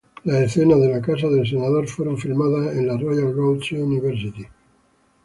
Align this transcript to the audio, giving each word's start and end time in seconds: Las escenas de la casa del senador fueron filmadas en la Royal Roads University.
Las 0.23 0.41
escenas 0.41 0.79
de 0.81 0.89
la 0.89 0.99
casa 0.99 1.27
del 1.29 1.47
senador 1.47 1.87
fueron 1.87 2.17
filmadas 2.17 2.75
en 2.75 2.87
la 2.87 2.97
Royal 2.97 3.35
Roads 3.35 3.73
University. 3.73 4.47